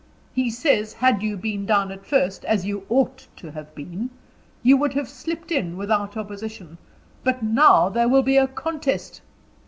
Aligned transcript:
He 0.33 0.49
says, 0.49 0.93
had 0.93 1.21
you 1.21 1.37
been 1.37 1.67
down 1.67 1.91
at 1.91 2.07
first, 2.07 2.43
as 2.45 2.65
you 2.65 2.87
ought 2.89 3.27
to 3.35 3.51
have 3.51 3.75
been, 3.75 4.09
you 4.63 4.75
would 4.75 4.93
have 4.95 5.07
slipped 5.07 5.51
in 5.51 5.77
without 5.77 6.17
opposition, 6.17 6.79
but 7.23 7.43
now 7.43 7.87
there 7.87 8.09
will 8.09 8.23
be 8.23 8.37
a 8.37 8.47
contest." 8.47 9.21